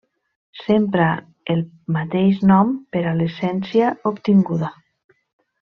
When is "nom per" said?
2.53-3.05